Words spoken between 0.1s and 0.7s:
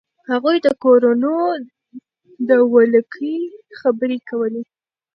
هغوی د